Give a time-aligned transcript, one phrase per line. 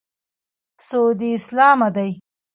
[0.87, 2.09] سعودي اسلامه دی.